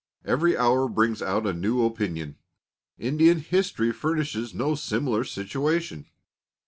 [0.25, 2.37] Every hour brings out a new opinion.
[2.97, 6.07] Indian history furnishes no similar situation.